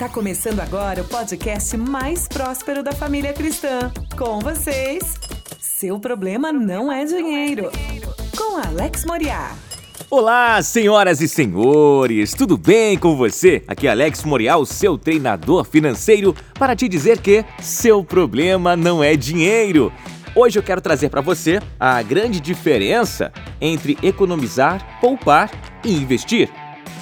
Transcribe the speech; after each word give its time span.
Tá 0.00 0.08
começando 0.08 0.60
agora 0.60 1.02
o 1.02 1.04
podcast 1.04 1.76
mais 1.76 2.26
próspero 2.26 2.82
da 2.82 2.90
família 2.90 3.34
cristã. 3.34 3.92
Com 4.16 4.38
vocês, 4.38 5.20
seu 5.60 6.00
problema 6.00 6.50
não 6.50 6.90
é 6.90 7.04
dinheiro. 7.04 7.70
Com 8.34 8.56
Alex 8.66 9.04
Moriá. 9.04 9.54
Olá, 10.08 10.62
senhoras 10.62 11.20
e 11.20 11.28
senhores, 11.28 12.32
tudo 12.32 12.56
bem 12.56 12.96
com 12.96 13.14
você? 13.14 13.62
Aqui 13.68 13.86
é 13.86 13.90
Alex 13.90 14.24
Morial, 14.24 14.64
seu 14.64 14.96
treinador 14.96 15.66
financeiro, 15.66 16.34
para 16.54 16.74
te 16.74 16.88
dizer 16.88 17.20
que 17.20 17.44
seu 17.60 18.02
problema 18.02 18.74
não 18.74 19.04
é 19.04 19.14
dinheiro. 19.16 19.92
Hoje 20.34 20.58
eu 20.58 20.62
quero 20.62 20.80
trazer 20.80 21.10
para 21.10 21.20
você 21.20 21.60
a 21.78 22.00
grande 22.00 22.40
diferença 22.40 23.30
entre 23.60 23.98
economizar, 24.02 24.98
poupar 24.98 25.50
e 25.84 25.92
investir. 25.92 26.48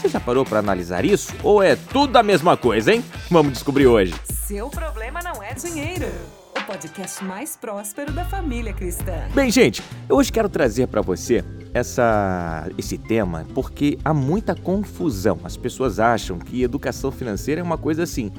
Você 0.00 0.08
já 0.08 0.20
parou 0.20 0.44
para 0.44 0.60
analisar 0.60 1.04
isso? 1.04 1.34
Ou 1.42 1.60
é 1.60 1.74
tudo 1.74 2.16
a 2.16 2.22
mesma 2.22 2.56
coisa, 2.56 2.94
hein? 2.94 3.04
Vamos 3.28 3.52
descobrir 3.52 3.88
hoje. 3.88 4.14
Seu 4.46 4.68
problema 4.68 5.20
não 5.24 5.42
é 5.42 5.52
dinheiro. 5.54 6.06
O 6.56 6.62
podcast 6.62 7.24
mais 7.24 7.56
próspero 7.56 8.12
da 8.12 8.24
família 8.24 8.72
cristã. 8.72 9.26
Bem, 9.34 9.50
gente, 9.50 9.82
eu 10.08 10.16
hoje 10.16 10.30
quero 10.30 10.48
trazer 10.48 10.86
para 10.86 11.00
você 11.00 11.44
essa, 11.74 12.68
esse 12.78 12.96
tema 12.96 13.44
porque 13.52 13.98
há 14.04 14.14
muita 14.14 14.54
confusão. 14.54 15.40
As 15.42 15.56
pessoas 15.56 15.98
acham 15.98 16.38
que 16.38 16.62
educação 16.62 17.10
financeira 17.10 17.60
é 17.60 17.64
uma 17.64 17.76
coisa 17.76 18.04
assim: 18.04 18.30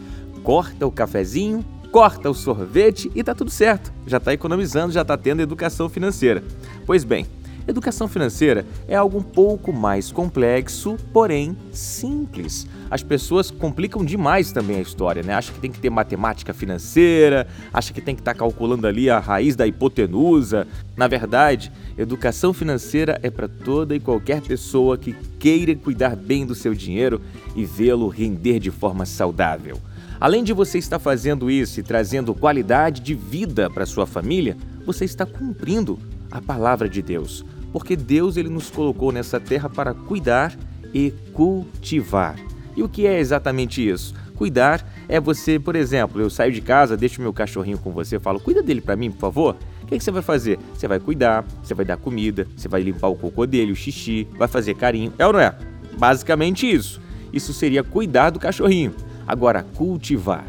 corta 0.44 0.88
o 0.88 0.92
cafezinho, 0.92 1.66
corta 1.92 2.30
o 2.30 2.34
sorvete 2.34 3.12
e 3.14 3.22
tá 3.22 3.36
tudo 3.36 3.52
certo. 3.52 3.92
Já 4.08 4.16
está 4.16 4.34
economizando, 4.34 4.94
já 4.94 5.02
está 5.02 5.18
tendo 5.18 5.42
educação 5.42 5.90
financeira. 5.90 6.42
Pois 6.86 7.04
bem, 7.04 7.26
Educação 7.70 8.08
financeira 8.08 8.66
é 8.88 8.96
algo 8.96 9.20
um 9.20 9.22
pouco 9.22 9.72
mais 9.72 10.12
complexo, 10.12 10.98
porém 11.14 11.56
simples. 11.72 12.66
As 12.90 13.04
pessoas 13.04 13.52
complicam 13.52 14.04
demais 14.04 14.52
também 14.52 14.78
a 14.78 14.82
história, 14.82 15.22
né? 15.22 15.36
Acha 15.36 15.54
que 15.54 15.60
tem 15.60 15.72
que 15.72 15.78
ter 15.78 15.92
matemática 15.92 16.52
financeira, 16.52 17.46
acha 17.72 17.94
que 17.94 18.02
tem 18.02 18.16
que 18.16 18.22
estar 18.22 18.34
tá 18.34 18.40
calculando 18.40 18.88
ali 18.88 19.08
a 19.08 19.20
raiz 19.20 19.56
da 19.56 19.68
hipotenusa. 19.68 20.66
Na 20.98 21.08
verdade, 21.08 21.72
educação 21.96 22.54
financeira 22.54 23.20
é 23.22 23.30
para 23.30 23.48
toda 23.48 23.96
e 23.96 24.00
qualquer 24.00 24.42
pessoa 24.42 24.98
que 24.98 25.14
queira 25.38 25.76
cuidar 25.76 26.16
bem 26.16 26.48
do 26.48 26.56
seu 26.56 26.74
dinheiro 26.74 27.22
e 27.56 27.66
vê-lo 27.66 28.08
render 28.08 28.58
de 28.58 28.72
forma 28.72 29.06
saudável. 29.06 29.78
Além 30.20 30.44
de 30.44 30.54
você 30.54 30.80
estar 30.80 30.98
fazendo 30.98 31.52
isso 31.52 31.80
e 31.80 31.84
trazendo 31.84 32.34
qualidade 32.34 33.00
de 33.00 33.14
vida 33.14 33.70
para 33.70 33.86
sua 33.86 34.08
família, 34.08 34.58
você 34.88 35.06
está 35.06 35.24
cumprindo 35.24 36.00
a 36.32 36.42
palavra 36.42 36.90
de 36.90 37.04
Deus 37.04 37.46
porque 37.72 37.96
Deus 37.96 38.38
ele 38.38 38.50
nos 38.50 38.70
colocou 38.70 39.12
nessa 39.12 39.40
terra 39.40 39.70
para 39.70 39.94
cuidar 39.94 40.58
e 40.94 41.12
cultivar. 41.34 42.36
E 42.76 42.84
o 42.84 42.90
que 42.90 43.06
é 43.06 43.20
exatamente 43.20 43.88
isso? 43.88 44.14
Cuidar 44.36 44.88
é 45.08 45.20
você, 45.20 45.60
por 45.60 45.76
exemplo, 45.76 46.22
eu 46.22 46.30
saio 46.30 46.52
de 46.52 46.62
casa, 46.62 46.96
deixo 46.96 47.22
meu 47.22 47.34
cachorrinho 47.34 47.78
com 47.78 47.92
você, 47.92 48.18
falo, 48.20 48.40
cuida 48.40 48.64
dele 48.64 48.80
para 48.80 48.96
mim, 48.96 49.12
por 49.12 49.20
favor. 49.20 49.58
O 49.84 49.86
que, 49.86 49.98
que, 49.98 50.04
você 50.04 50.12
vai 50.12 50.22
fazer? 50.22 50.58
Você 50.74 50.88
vai 50.88 51.00
cuidar, 51.00 51.44
você 51.62 51.74
vai 51.74 51.84
dar 51.84 51.98
comida, 51.98 52.48
você 52.56 52.68
vai 52.68 52.82
limpar 52.82 53.08
o 53.08 53.16
cocô 53.16 53.46
dele, 53.46 53.72
o 53.72 53.76
xixi, 53.76 54.28
vai 54.38 54.48
fazer 54.48 54.76
carinho. 54.76 55.12
É 55.18 55.26
ou 55.26 55.34
não 55.34 55.40
é? 55.40 55.54
Basicamente 55.98 56.70
isso. 56.72 57.02
Isso 57.34 57.54
seria 57.54 57.84
cuidar 57.84 58.30
do 58.30 58.40
cachorrinho. 58.40 58.94
Agora, 59.28 59.64
cultivar. 59.76 60.46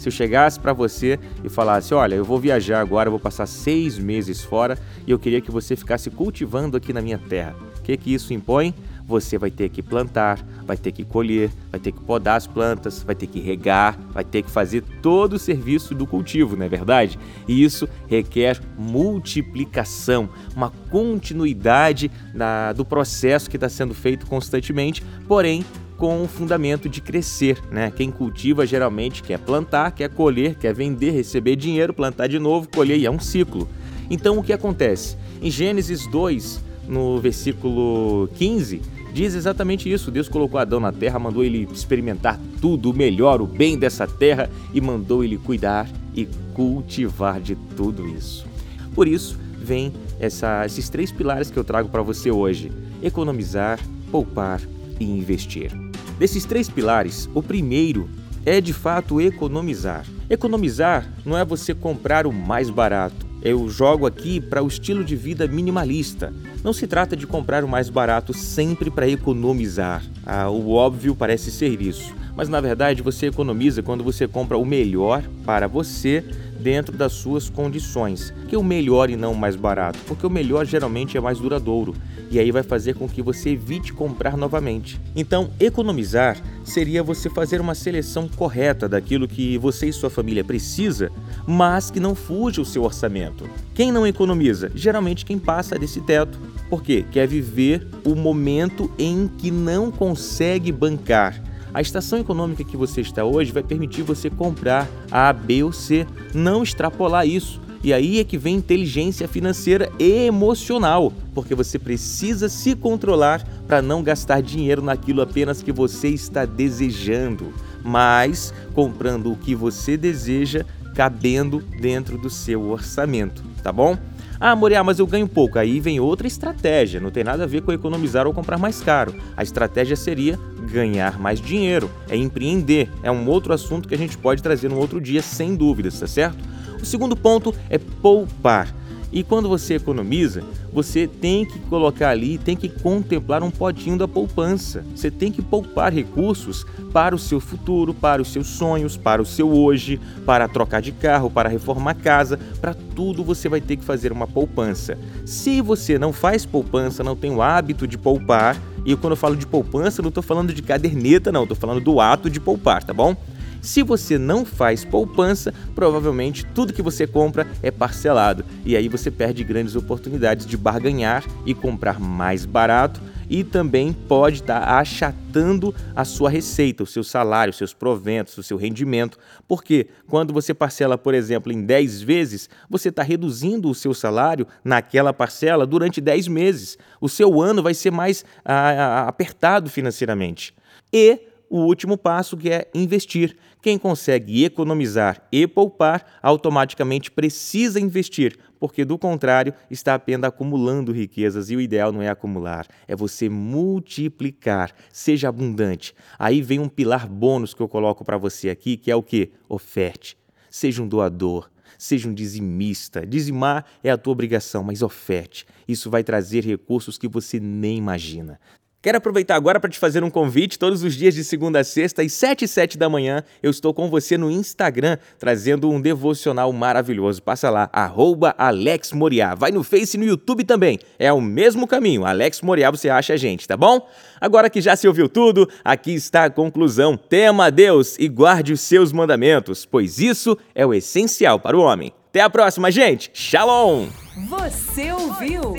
Se 0.00 0.08
eu 0.08 0.12
chegasse 0.12 0.58
para 0.58 0.72
você 0.72 1.20
e 1.44 1.50
falasse: 1.50 1.92
Olha, 1.92 2.14
eu 2.14 2.24
vou 2.24 2.40
viajar 2.40 2.80
agora, 2.80 3.10
vou 3.10 3.20
passar 3.20 3.44
seis 3.44 3.98
meses 3.98 4.40
fora 4.42 4.78
e 5.06 5.10
eu 5.10 5.18
queria 5.18 5.42
que 5.42 5.50
você 5.50 5.76
ficasse 5.76 6.10
cultivando 6.10 6.74
aqui 6.74 6.90
na 6.90 7.02
minha 7.02 7.18
terra. 7.18 7.54
O 7.78 7.82
que, 7.82 7.94
que 7.98 8.14
isso 8.14 8.32
impõe? 8.32 8.74
Você 9.06 9.36
vai 9.36 9.50
ter 9.50 9.68
que 9.68 9.82
plantar, 9.82 10.42
vai 10.64 10.78
ter 10.78 10.92
que 10.92 11.04
colher, 11.04 11.50
vai 11.70 11.78
ter 11.78 11.92
que 11.92 12.00
podar 12.00 12.38
as 12.38 12.46
plantas, 12.46 13.02
vai 13.02 13.14
ter 13.14 13.26
que 13.26 13.40
regar, 13.40 13.98
vai 14.10 14.24
ter 14.24 14.42
que 14.42 14.50
fazer 14.50 14.82
todo 15.02 15.34
o 15.34 15.38
serviço 15.38 15.94
do 15.94 16.06
cultivo, 16.06 16.56
não 16.56 16.64
é 16.64 16.68
verdade? 16.68 17.18
E 17.46 17.62
isso 17.62 17.86
requer 18.08 18.58
multiplicação, 18.78 20.30
uma 20.56 20.70
continuidade 20.90 22.10
na, 22.32 22.72
do 22.72 22.86
processo 22.86 23.50
que 23.50 23.56
está 23.56 23.68
sendo 23.68 23.92
feito 23.92 24.26
constantemente, 24.26 25.02
porém 25.28 25.62
com 26.00 26.22
o 26.22 26.26
fundamento 26.26 26.88
de 26.88 26.98
crescer, 27.02 27.62
né? 27.70 27.92
Quem 27.94 28.10
cultiva 28.10 28.66
geralmente 28.66 29.22
quer 29.22 29.38
plantar, 29.38 29.90
quer 29.90 30.08
colher, 30.08 30.54
quer 30.54 30.72
vender, 30.72 31.10
receber 31.10 31.56
dinheiro, 31.56 31.92
plantar 31.92 32.26
de 32.26 32.38
novo, 32.38 32.66
colher 32.70 32.98
e 32.98 33.04
é 33.04 33.10
um 33.10 33.20
ciclo. 33.20 33.68
Então 34.08 34.38
o 34.38 34.42
que 34.42 34.50
acontece? 34.50 35.14
Em 35.42 35.50
Gênesis 35.50 36.06
2, 36.06 36.58
no 36.88 37.20
versículo 37.20 38.30
15, 38.34 38.80
diz 39.12 39.34
exatamente 39.34 39.92
isso. 39.92 40.10
Deus 40.10 40.26
colocou 40.26 40.58
Adão 40.58 40.80
na 40.80 40.90
terra, 40.90 41.18
mandou 41.18 41.44
ele 41.44 41.68
experimentar 41.70 42.40
tudo 42.62 42.92
o 42.92 42.96
melhor, 42.96 43.42
o 43.42 43.46
bem 43.46 43.78
dessa 43.78 44.06
terra 44.06 44.48
e 44.72 44.80
mandou 44.80 45.22
ele 45.22 45.36
cuidar 45.36 45.86
e 46.16 46.26
cultivar 46.54 47.42
de 47.42 47.54
tudo 47.76 48.08
isso. 48.08 48.46
Por 48.94 49.06
isso, 49.06 49.38
vem 49.54 49.92
essa, 50.18 50.64
esses 50.64 50.88
três 50.88 51.12
pilares 51.12 51.50
que 51.50 51.58
eu 51.58 51.64
trago 51.64 51.90
para 51.90 52.00
você 52.00 52.30
hoje: 52.30 52.72
economizar, 53.02 53.78
poupar 54.10 54.62
e 54.98 55.04
investir. 55.04 55.89
Desses 56.20 56.44
três 56.44 56.68
pilares, 56.68 57.30
o 57.32 57.42
primeiro 57.42 58.06
é 58.44 58.60
de 58.60 58.74
fato 58.74 59.22
economizar. 59.22 60.04
Economizar 60.28 61.10
não 61.24 61.34
é 61.34 61.46
você 61.46 61.74
comprar 61.74 62.26
o 62.26 62.32
mais 62.32 62.68
barato. 62.68 63.26
Eu 63.40 63.70
jogo 63.70 64.04
aqui 64.04 64.38
para 64.38 64.62
o 64.62 64.68
estilo 64.68 65.02
de 65.02 65.16
vida 65.16 65.48
minimalista. 65.48 66.30
Não 66.62 66.74
se 66.74 66.86
trata 66.86 67.16
de 67.16 67.26
comprar 67.26 67.64
o 67.64 67.68
mais 67.68 67.88
barato 67.88 68.34
sempre 68.34 68.90
para 68.90 69.08
economizar. 69.08 70.04
Ah, 70.26 70.50
o 70.50 70.72
óbvio 70.72 71.16
parece 71.16 71.50
ser 71.50 71.80
isso. 71.80 72.14
Mas 72.40 72.48
na 72.48 72.58
verdade 72.58 73.02
você 73.02 73.26
economiza 73.26 73.82
quando 73.82 74.02
você 74.02 74.26
compra 74.26 74.56
o 74.56 74.64
melhor 74.64 75.22
para 75.44 75.66
você 75.66 76.24
dentro 76.58 76.96
das 76.96 77.12
suas 77.12 77.50
condições. 77.50 78.32
Que 78.48 78.56
o 78.56 78.62
melhor 78.62 79.10
e 79.10 79.16
não 79.16 79.32
o 79.32 79.36
mais 79.36 79.56
barato, 79.56 79.98
porque 80.06 80.26
o 80.26 80.30
melhor 80.30 80.64
geralmente 80.64 81.18
é 81.18 81.20
mais 81.20 81.38
duradouro 81.38 81.94
e 82.30 82.38
aí 82.38 82.50
vai 82.50 82.62
fazer 82.62 82.94
com 82.94 83.06
que 83.06 83.20
você 83.20 83.50
evite 83.50 83.92
comprar 83.92 84.38
novamente. 84.38 84.98
Então, 85.14 85.50
economizar 85.60 86.38
seria 86.64 87.02
você 87.02 87.28
fazer 87.28 87.60
uma 87.60 87.74
seleção 87.74 88.26
correta 88.26 88.88
daquilo 88.88 89.28
que 89.28 89.58
você 89.58 89.88
e 89.88 89.92
sua 89.92 90.08
família 90.08 90.42
precisa, 90.42 91.12
mas 91.46 91.90
que 91.90 92.00
não 92.00 92.14
fuja 92.14 92.62
o 92.62 92.64
seu 92.64 92.84
orçamento. 92.84 93.44
Quem 93.74 93.92
não 93.92 94.06
economiza? 94.06 94.72
Geralmente 94.74 95.26
quem 95.26 95.38
passa 95.38 95.78
desse 95.78 96.00
teto. 96.00 96.38
Por 96.70 96.82
quê? 96.82 97.04
Quer 97.10 97.28
viver 97.28 97.86
o 98.02 98.14
momento 98.14 98.90
em 98.98 99.28
que 99.28 99.50
não 99.50 99.90
consegue 99.90 100.72
bancar 100.72 101.49
a 101.72 101.80
estação 101.80 102.18
econômica 102.18 102.64
que 102.64 102.76
você 102.76 103.00
está 103.00 103.24
hoje 103.24 103.52
vai 103.52 103.62
permitir 103.62 104.02
você 104.02 104.28
comprar 104.28 104.88
A, 105.10 105.32
B 105.32 105.62
ou 105.62 105.72
C, 105.72 106.06
não 106.34 106.62
extrapolar 106.62 107.26
isso. 107.26 107.60
E 107.82 107.94
aí 107.94 108.20
é 108.20 108.24
que 108.24 108.36
vem 108.36 108.56
inteligência 108.56 109.26
financeira 109.26 109.90
e 109.98 110.26
emocional, 110.26 111.12
porque 111.34 111.54
você 111.54 111.78
precisa 111.78 112.48
se 112.48 112.76
controlar 112.76 113.42
para 113.66 113.80
não 113.80 114.02
gastar 114.02 114.42
dinheiro 114.42 114.82
naquilo 114.82 115.22
apenas 115.22 115.62
que 115.62 115.72
você 115.72 116.08
está 116.08 116.44
desejando, 116.44 117.54
mas 117.82 118.52
comprando 118.74 119.32
o 119.32 119.36
que 119.36 119.54
você 119.54 119.96
deseja, 119.96 120.66
cabendo 120.94 121.60
dentro 121.80 122.18
do 122.18 122.28
seu 122.28 122.68
orçamento, 122.68 123.42
tá 123.62 123.72
bom? 123.72 123.96
Ah, 124.42 124.56
Moriá, 124.56 124.82
mas 124.82 124.98
eu 124.98 125.06
ganho 125.06 125.28
pouco. 125.28 125.58
Aí 125.58 125.78
vem 125.80 126.00
outra 126.00 126.26
estratégia. 126.26 126.98
Não 126.98 127.10
tem 127.10 127.22
nada 127.22 127.44
a 127.44 127.46
ver 127.46 127.60
com 127.60 127.72
economizar 127.72 128.26
ou 128.26 128.32
comprar 128.32 128.56
mais 128.56 128.80
caro. 128.80 129.14
A 129.36 129.42
estratégia 129.42 129.94
seria 129.94 130.38
ganhar 130.72 131.18
mais 131.18 131.42
dinheiro, 131.42 131.90
é 132.08 132.16
empreender. 132.16 132.88
É 133.02 133.10
um 133.10 133.28
outro 133.28 133.52
assunto 133.52 133.86
que 133.86 133.94
a 133.94 133.98
gente 133.98 134.16
pode 134.16 134.42
trazer 134.42 134.70
no 134.70 134.78
outro 134.78 134.98
dia, 134.98 135.20
sem 135.20 135.54
dúvidas, 135.54 136.00
tá 136.00 136.06
certo? 136.06 136.38
O 136.80 136.86
segundo 136.86 137.14
ponto 137.14 137.54
é 137.68 137.76
poupar. 137.76 138.74
E 139.12 139.22
quando 139.22 139.48
você 139.48 139.74
economiza, 139.74 140.42
você 140.72 141.06
tem 141.06 141.44
que 141.44 141.58
colocar 141.60 142.10
ali, 142.10 142.38
tem 142.38 142.56
que 142.56 142.68
contemplar 142.68 143.42
um 143.42 143.50
potinho 143.50 143.98
da 143.98 144.06
poupança. 144.06 144.84
Você 144.94 145.10
tem 145.10 145.32
que 145.32 145.42
poupar 145.42 145.92
recursos 145.92 146.64
para 146.92 147.14
o 147.14 147.18
seu 147.18 147.40
futuro, 147.40 147.92
para 147.92 148.22
os 148.22 148.32
seus 148.32 148.46
sonhos, 148.46 148.96
para 148.96 149.20
o 149.20 149.26
seu 149.26 149.50
hoje, 149.50 150.00
para 150.24 150.48
trocar 150.48 150.80
de 150.80 150.92
carro, 150.92 151.30
para 151.30 151.48
reformar 151.48 151.94
casa, 151.94 152.38
para 152.60 152.74
tudo 152.74 153.24
você 153.24 153.48
vai 153.48 153.60
ter 153.60 153.76
que 153.76 153.84
fazer 153.84 154.12
uma 154.12 154.26
poupança. 154.26 154.98
Se 155.24 155.60
você 155.60 155.98
não 155.98 156.12
faz 156.12 156.46
poupança, 156.46 157.02
não 157.02 157.16
tem 157.16 157.32
o 157.32 157.42
hábito 157.42 157.86
de 157.86 157.98
poupar, 157.98 158.56
e 158.84 158.96
quando 158.96 159.12
eu 159.12 159.16
falo 159.16 159.36
de 159.36 159.46
poupança, 159.46 160.02
não 160.02 160.08
estou 160.08 160.22
falando 160.22 160.54
de 160.54 160.62
caderneta, 160.62 161.30
não, 161.30 161.42
estou 161.42 161.56
falando 161.56 161.80
do 161.80 162.00
ato 162.00 162.30
de 162.30 162.40
poupar, 162.40 162.82
tá 162.82 162.94
bom? 162.94 163.16
Se 163.62 163.82
você 163.82 164.18
não 164.18 164.44
faz 164.44 164.84
poupança, 164.84 165.52
provavelmente 165.74 166.44
tudo 166.46 166.72
que 166.72 166.82
você 166.82 167.06
compra 167.06 167.46
é 167.62 167.70
parcelado 167.70 168.44
e 168.64 168.76
aí 168.76 168.88
você 168.88 169.10
perde 169.10 169.44
grandes 169.44 169.76
oportunidades 169.76 170.46
de 170.46 170.56
barganhar 170.56 171.24
e 171.44 171.54
comprar 171.54 172.00
mais 172.00 172.44
barato 172.44 173.00
e 173.30 173.44
também 173.44 173.92
pode 173.92 174.40
estar 174.40 174.60
tá 174.60 174.78
achatando 174.78 175.72
a 175.94 176.04
sua 176.04 176.28
receita, 176.28 176.82
o 176.82 176.86
seu 176.86 177.04
salário, 177.04 177.52
os 177.52 177.56
seus 177.56 177.72
proventos, 177.72 178.36
o 178.36 178.42
seu 178.42 178.56
rendimento, 178.56 179.18
porque 179.46 179.86
quando 180.08 180.34
você 180.34 180.52
parcela, 180.52 180.98
por 180.98 181.14
exemplo, 181.14 181.52
em 181.52 181.62
10 181.62 182.02
vezes, 182.02 182.50
você 182.68 182.88
está 182.88 183.04
reduzindo 183.04 183.70
o 183.70 183.74
seu 183.74 183.94
salário 183.94 184.48
naquela 184.64 185.12
parcela 185.12 185.64
durante 185.64 186.00
10 186.00 186.26
meses. 186.26 186.76
O 187.00 187.08
seu 187.08 187.40
ano 187.40 187.62
vai 187.62 187.72
ser 187.72 187.92
mais 187.92 188.24
ah, 188.44 189.04
ah 189.04 189.08
apertado 189.08 189.70
financeiramente. 189.70 190.52
E 190.92 191.20
o 191.50 191.58
último 191.58 191.98
passo 191.98 192.36
que 192.36 192.48
é 192.48 192.70
investir. 192.72 193.36
Quem 193.60 193.76
consegue 193.76 194.44
economizar 194.44 195.20
e 195.32 195.46
poupar 195.46 196.06
automaticamente 196.22 197.10
precisa 197.10 197.80
investir, 197.80 198.38
porque 198.58 198.84
do 198.84 198.96
contrário 198.96 199.52
está 199.68 199.94
apenas 199.94 200.28
acumulando 200.28 200.92
riquezas 200.92 201.50
e 201.50 201.56
o 201.56 201.60
ideal 201.60 201.90
não 201.92 202.00
é 202.00 202.08
acumular, 202.08 202.66
é 202.86 202.94
você 202.94 203.28
multiplicar. 203.28 204.72
Seja 204.92 205.28
abundante. 205.28 205.92
Aí 206.18 206.40
vem 206.40 206.60
um 206.60 206.68
pilar 206.68 207.08
bônus 207.08 207.52
que 207.52 207.60
eu 207.60 207.68
coloco 207.68 208.04
para 208.04 208.16
você 208.16 208.48
aqui, 208.48 208.76
que 208.76 208.90
é 208.90 208.96
o 208.96 209.02
que? 209.02 209.32
Oferte. 209.48 210.16
Seja 210.48 210.82
um 210.82 210.88
doador 210.88 211.50
seja 211.78 212.08
um 212.10 212.14
dizimista. 212.14 213.06
Dizimar 213.06 213.64
é 213.82 213.90
a 213.90 213.96
tua 213.96 214.12
obrigação, 214.12 214.62
mas 214.62 214.82
oferte. 214.82 215.46
Isso 215.66 215.88
vai 215.88 216.04
trazer 216.04 216.44
recursos 216.44 216.98
que 216.98 217.08
você 217.08 217.40
nem 217.40 217.78
imagina. 217.78 218.38
Quero 218.82 218.96
aproveitar 218.96 219.36
agora 219.36 219.60
para 219.60 219.68
te 219.68 219.78
fazer 219.78 220.02
um 220.02 220.08
convite. 220.08 220.58
Todos 220.58 220.82
os 220.82 220.94
dias 220.94 221.14
de 221.14 221.22
segunda 221.22 221.60
a 221.60 221.64
sexta, 221.64 222.00
às 222.00 222.14
7 222.14 222.46
e 222.46 222.48
7 222.48 222.78
da 222.78 222.88
manhã, 222.88 223.22
eu 223.42 223.50
estou 223.50 223.74
com 223.74 223.90
você 223.90 224.16
no 224.16 224.30
Instagram, 224.30 224.96
trazendo 225.18 225.68
um 225.68 225.78
devocional 225.78 226.50
maravilhoso. 226.50 227.22
Passa 227.22 227.50
lá, 227.50 227.68
arroba 227.74 228.34
Alex 228.38 228.92
Moriá. 228.92 229.34
Vai 229.34 229.50
no 229.50 229.62
Face 229.62 229.98
e 229.98 230.00
no 230.00 230.06
YouTube 230.06 230.44
também. 230.44 230.78
É 230.98 231.12
o 231.12 231.20
mesmo 231.20 231.66
caminho. 231.66 232.06
Alex 232.06 232.40
Moriá, 232.40 232.70
você 232.70 232.88
acha 232.88 233.12
a 233.12 233.16
gente, 233.18 233.46
tá 233.46 233.54
bom? 233.54 233.86
Agora 234.18 234.48
que 234.48 234.62
já 234.62 234.74
se 234.74 234.88
ouviu 234.88 235.10
tudo, 235.10 235.46
aqui 235.62 235.92
está 235.92 236.24
a 236.24 236.30
conclusão. 236.30 236.96
Tema 236.96 237.46
a 237.46 237.50
Deus 237.50 237.98
e 237.98 238.08
guarde 238.08 238.54
os 238.54 238.62
seus 238.62 238.92
mandamentos, 238.92 239.66
pois 239.66 239.98
isso 239.98 240.38
é 240.54 240.64
o 240.64 240.72
essencial 240.72 241.38
para 241.38 241.54
o 241.54 241.60
homem. 241.60 241.92
Até 242.10 242.22
a 242.22 242.28
próxima, 242.28 242.72
gente. 242.72 243.08
Shalom! 243.14 243.86
Você 244.28 244.90
ouviu? 244.90 245.54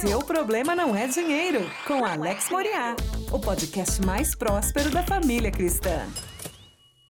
Seu 0.00 0.20
problema 0.20 0.72
não 0.76 0.94
é 0.94 1.08
dinheiro, 1.08 1.68
com 1.88 2.04
Alex 2.04 2.48
Moriá, 2.50 2.94
o 3.32 3.38
podcast 3.40 4.00
mais 4.06 4.32
próspero 4.32 4.90
da 4.90 5.02
família 5.02 5.50
cristã. 5.50 6.06